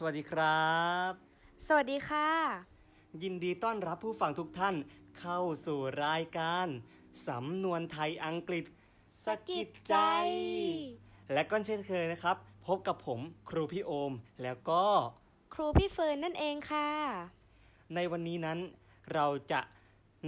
[0.00, 0.68] สวัสดีครั
[1.10, 1.12] บ
[1.66, 2.30] สวัสดีค่ะ
[3.22, 4.74] ยินดีต้อนรับผู้ฟังทุกท่าน
[5.20, 6.66] เข้าสู่รายการ
[7.28, 8.64] สำนวนไทยอังกฤษ
[9.24, 9.96] สะกิดใจ
[11.32, 12.36] และก็เช่นเคยนะครับ
[12.66, 14.12] พบกับผมครูพี่โอม
[14.42, 14.84] แล้วก็
[15.54, 16.90] ครูพี่เฟิร์นนั่นเองค่ะ
[17.94, 18.58] ในวันนี้นั้น
[19.14, 19.60] เราจะ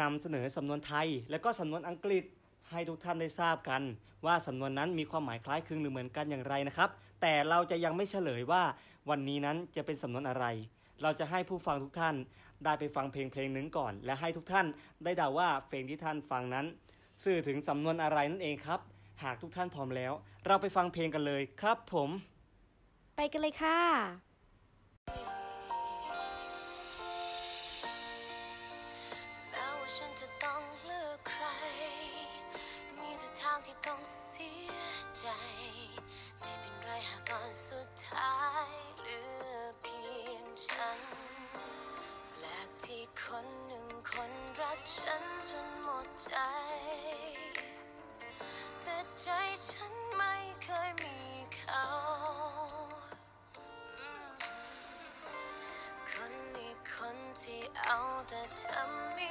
[0.00, 2.24] นำเสนอสำนวนไทย และก็สำนวนอังกฤษ
[2.70, 3.82] ให้ทุกท่านได้ทราบกัน
[4.26, 6.90] ว่าสำนวนนั้นมีความหมายคล้ายคลึงหรือเหมือนกันอย่างไรนะครับ
[7.22, 8.62] แต่เราจะยังไม่เฉลยว่า
[9.10, 10.44] วันนี้นั้นจะเป็นสำนวนอะไร
[11.02, 12.16] เราจะให้ผู้ฟังทุกท่าน
[12.64, 14.66] ได้ไปฟังเพลงเพลงหนึ่งก่อน และให้ทุกท่าน
[15.04, 16.66] ได้เดาว่าเพลงที่ท่านฟังนั้น
[17.24, 18.80] สื่อถึงสำนวนอะไรนั่นเองครับ
[19.22, 20.12] หากทุกท่านพร้อมแล้ว
[20.46, 22.10] เราไปฟังเพลงกันเลยครับผม
[23.16, 23.78] ไปกันเลยค่ะ
[33.86, 34.72] ต้องเสีย
[35.18, 35.26] ใจ
[36.40, 38.34] ไม่เป็นไรหากก่อนสุดท้า
[38.68, 39.20] ยเหลื
[39.52, 41.00] อเพียงฉัน
[42.32, 46.36] แปลกที่คนหนึ่งคนรักฉันจนหมดใจ
[48.82, 49.28] แต่ใจ
[49.68, 51.20] ฉันไม่เคยมี
[51.56, 51.86] เขา
[56.10, 59.30] คนนี้คนที่เอาแต่ทำให้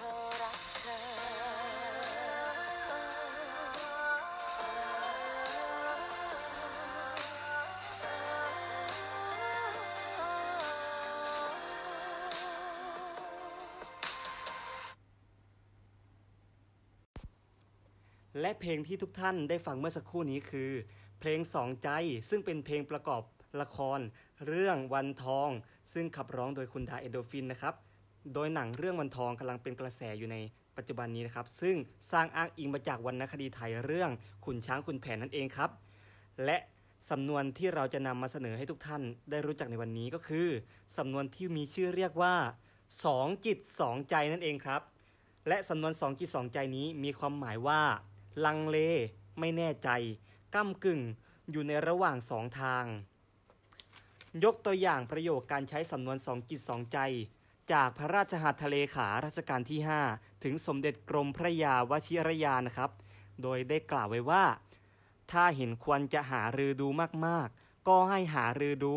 [0.00, 1.00] ใจเพราะรักเธอ
[18.40, 20.70] และเพลงที่ทุกท่านได้ฟังเมื่อสักครู่นี้คือ
[21.20, 21.88] เพลงสองใจ
[22.28, 23.22] ซึ่งเป็นเพลงประกอบ
[23.60, 24.00] ละคร
[24.46, 25.50] เรื่องวันทอง
[25.92, 27.74] ซึ่งขับร้องโดยคุณดาเอโดฟินนะครับ
[28.34, 30.36] โดยหนังเรื่องวันทองกำลังเป็นกระแสอยู่ใน
[30.76, 31.76] ปัจจุบันนี้นะครับ ซึ่ง
[32.12, 34.10] สร้างอ้างอิงมาจากวรรณคดีไทยเรื่อง
[34.44, 35.70] ขุนช้างขุนแผนนั่นเองครับ
[36.44, 36.56] และ
[37.10, 40.48] สำนวนที่เราจะนำมาเสนอให้ทุกท่านได้รู้จักในวันนี้ก็คือ
[40.96, 42.34] สำนวนที่มีชื่อเรียกว่า
[43.04, 44.82] สองจิตสองใจนั่นเองครับ
[45.48, 47.82] และสำนวนสองจิตสองใจนี้มีความหมายว่า
[48.44, 48.78] ลังเล
[49.38, 49.88] ไม่แน่ใจ
[50.54, 51.00] ก้ากึ่ง
[51.50, 52.84] อยู่ในระหว่างสองทาง
[54.44, 56.98] ยกตัวอย่างประโยคการใช้สำนวนสองจิตสองใจ
[57.72, 59.80] จากพระราชหัตถเลขารัชกาลที่
[60.12, 62.90] 5 ถึงสมเด็จกรมพระยาวชิรยานะครับ
[63.42, 64.44] โดยได้กล่าวไว้ว่า
[65.32, 66.88] ถ้าเห็นควรจะหารือดู
[67.26, 68.96] มากๆ ก็ให้หารือดู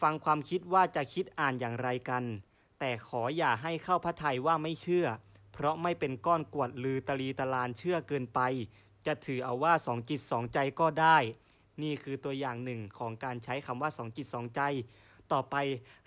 [0.00, 2.24] ฟังความคิดว่าจะคิดอ่านอย่างไรกัน
[2.78, 5.06] แต่ขออย่าให้เข้าพระทัยว่าไม่เชื่อ
[5.52, 8.40] เพราะไม่เป็นก้อนกวดลือตลีตลานเชื่อเกินไป
[9.06, 11.16] จะถือเอาว่าสองจิตสองใจก็ได้
[11.82, 14.60] นี่คือตัวอย่างหนึ่งของการใช้คำว่าสองจิตสองใจ
[15.32, 15.56] ต่อไป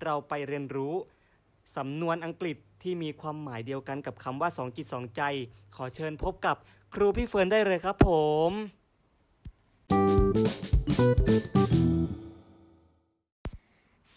[0.04, 0.94] เราไปเรียนรู้
[1.76, 5.22] สำนวนอังกฤษที่มีความหมายเดียวกันกับคำว่าสองจิตสองใจ
[5.76, 6.56] ขอเชิญพบกับ
[6.94, 8.10] ครูพี่เฟิร์นได้เลยครับผ
[8.50, 8.52] ม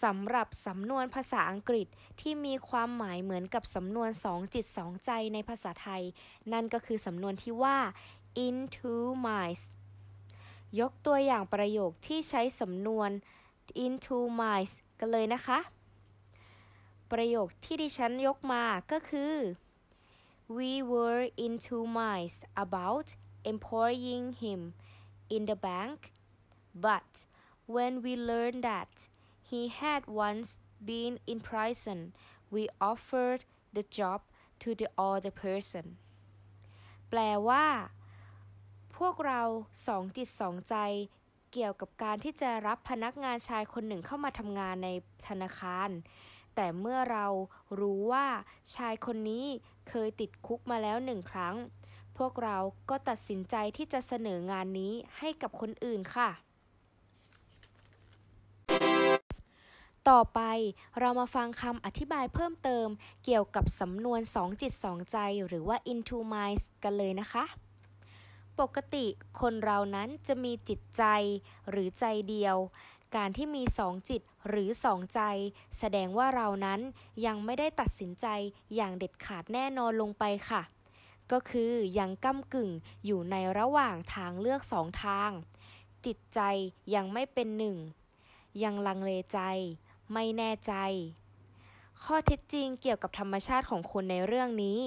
[0.02, 1.86] สำหรับสำนวนภาษาอังกฤษ
[2.20, 6.02] ที่มีความหมายเหมือนกับสำนวนสองจิตสองใจในภาษาไทย
[6.52, 7.78] นั่นก็คือสำนวนที่ว่า
[8.46, 9.62] in two minds
[10.80, 13.10] ยกตัวอย่างประโยคที่ใช้สำนวน
[13.84, 15.58] in two minds กันเลยนะคะ
[17.12, 19.34] ประโยคที่ดิฉันยกมาก็คือ
[20.56, 23.06] we were into minds about
[23.52, 24.60] employing him
[25.34, 25.98] in the bank
[26.86, 27.10] but
[27.66, 29.08] when we learned that
[29.50, 32.12] he had once been in prison,
[32.50, 34.20] we offered the job
[34.60, 35.86] to the other person.
[37.10, 37.66] แปลว่า
[38.96, 39.42] พวกเรา
[39.86, 40.76] สองจิตสองใจ
[41.52, 44.88] เกี่ยวกับการที่จะรับพนักงานชายคนหนึ่งเข้ามาทำงานใน
[45.28, 45.88] ธนาคาร
[46.54, 47.26] แต่เมื่อเรา
[47.80, 48.26] รู้ว่า
[48.74, 49.46] ชายคนนี้
[49.88, 51.56] เคยติดคุกมาแล้วหนึ่งครั้ง
[52.18, 52.56] พวกเรา
[52.90, 56.30] ก็ตัดสินใจที่จะเสนองานนี้ให้กับคนอื่นค่ะ
[60.08, 60.40] ต่อไป
[61.00, 62.86] เรามาฟังคำอธิบายเพิ่มเติม
[63.24, 67.44] เกี่ยวกับสำนวนสองจิตสองใจหรือว่า into minds กันเลยนะคะ
[68.60, 69.06] ปกติ
[69.40, 71.04] คนเรานั้นจะมีจิตใจ
[71.70, 72.56] หรือใจเดียว
[73.16, 75.20] การที่มีสองจิตหรือสองใจ
[75.78, 76.80] แสดงว่าเรานั้น
[77.26, 78.26] ยังไม่ได้ตัดสินใจ
[78.74, 80.62] อย่างเด็ดขาดแน่นอนลงไปค่ะ
[81.32, 82.70] ก็คือยังก้ากึ่ง
[83.04, 85.30] อยู่ในระหว่างทางเลือกสองทาง
[86.06, 86.40] จิตใจ
[86.94, 87.76] ยังไม่เป็นหนึ่ง
[88.62, 89.40] ยังลังเลใจ
[90.12, 90.74] ไม่แน่ใจ
[92.02, 94.78] ข้อเท็จจริงเกี่ยวกับธรรมชาติของคนในเรื่องนี้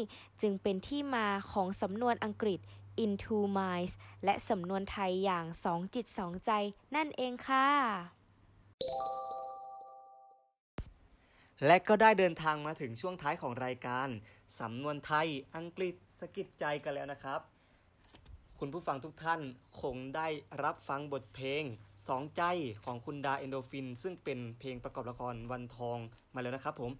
[0.41, 2.59] จึงเป็นที่มาของสำนวนอังกฤษ
[3.03, 3.93] in two minds
[4.23, 6.51] และสำนวนไทยอย่างสองจิตสองใจ
[6.95, 8.16] นั่นเองค่ะ
[11.65, 14.07] และก็ได้เดินทางมาถึงช่วงท้ายของรายการ
[14.59, 17.41] สำนวนไทย อังกฤษสะกิดใจกันแล้วนะครับ
[18.59, 19.41] คุณผู้ฟังทุกท่าน
[19.81, 20.27] คงได้
[20.63, 21.63] รับฟังบทเพลง
[22.07, 22.43] สองใจ
[22.83, 25.97] ของคุณดาเอนโดฟิน ซึ่งเป็นเพลงประกอบละครวันทอง
[26.33, 26.91] มาแล้วนะครับผม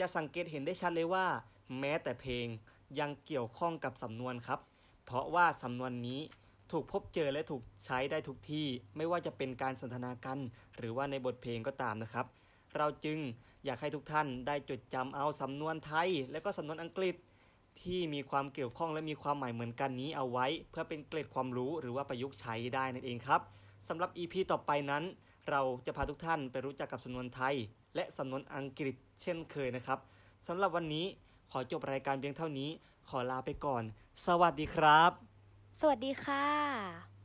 [0.00, 1.26] จะสังเกตเห็นได้ชัดเลยว่า
[1.78, 2.46] แม้แต่เพลง
[3.00, 4.60] ยังเกี่ยวข้องกับสำนวนครับ
[5.04, 6.20] เพราะว่าสำนวนนี้
[6.72, 8.66] ถูกพบเจอและถูกใช้ได้ทุกที่
[8.96, 10.38] ไม่ว่าจะเป็นการสนทนากัน
[10.76, 12.26] หรือว่าในบทเพลงก็ตามนะครับ
[12.76, 13.18] เราจึง
[13.66, 17.14] อยากให้ทุกท่านได้จดจำเอาสำนวนไทย และก็สำนวนอังกฤษ
[17.80, 23.40] ที่มีความเกี่ยวข้องและมีความหมายเหมือนกันนี้เอาไว้ เพื่อเป็นเกร็ดความรู้หรือว่าประยุกต์ใช้ได้นั่นเองครับ
[23.88, 25.04] สำหรับ EP ต่อไปนั้น
[25.50, 27.54] เราจะพาทุกท่านไปรู้จักกับสำนวนไทย
[27.94, 29.98] และสำนวนอังกฤษเช่นเคยนะครับ
[30.46, 31.06] สำหรับวันนี้
[31.50, 32.70] ขอจบรายการเพียงเท่านี้
[33.08, 33.82] ขอลาไปก่อน
[34.26, 35.10] สวัสดีครับ
[35.80, 37.15] สวัสดีค่ะ